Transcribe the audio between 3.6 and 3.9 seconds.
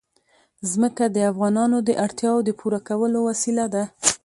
ده.